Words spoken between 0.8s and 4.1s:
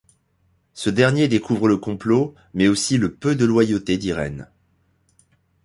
dernier découvre le complot, mais aussi le peu de loyauté